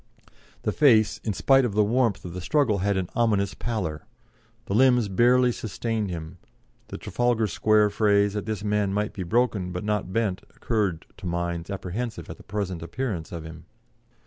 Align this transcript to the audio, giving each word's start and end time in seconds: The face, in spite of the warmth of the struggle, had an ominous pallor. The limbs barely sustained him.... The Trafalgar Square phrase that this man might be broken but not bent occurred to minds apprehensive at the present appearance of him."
The 0.63 0.71
face, 0.71 1.19
in 1.23 1.31
spite 1.33 1.63
of 1.63 1.75
the 1.75 1.83
warmth 1.83 2.25
of 2.25 2.33
the 2.33 2.41
struggle, 2.41 2.79
had 2.79 2.97
an 2.97 3.07
ominous 3.15 3.53
pallor. 3.53 4.01
The 4.65 4.73
limbs 4.73 5.07
barely 5.07 5.51
sustained 5.51 6.09
him.... 6.09 6.39
The 6.87 6.97
Trafalgar 6.97 7.45
Square 7.45 7.91
phrase 7.91 8.33
that 8.33 8.47
this 8.47 8.63
man 8.63 8.95
might 8.95 9.13
be 9.13 9.21
broken 9.21 9.71
but 9.71 9.83
not 9.83 10.11
bent 10.11 10.41
occurred 10.55 11.05
to 11.17 11.27
minds 11.27 11.69
apprehensive 11.69 12.31
at 12.31 12.37
the 12.37 12.43
present 12.43 12.81
appearance 12.81 13.31
of 13.31 13.43
him." 13.43 13.65